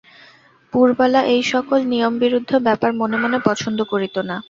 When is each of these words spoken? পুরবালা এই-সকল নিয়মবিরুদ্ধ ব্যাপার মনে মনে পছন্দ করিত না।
পুরবালা 0.73 1.21
এই-সকল 1.33 1.79
নিয়মবিরুদ্ধ 1.91 2.51
ব্যাপার 2.67 2.91
মনে 3.01 3.17
মনে 3.23 3.37
পছন্দ 3.47 3.79
করিত 3.91 4.15
না। 4.29 4.35